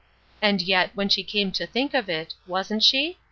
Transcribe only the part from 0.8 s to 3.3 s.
when she came to think of it, wasn't she?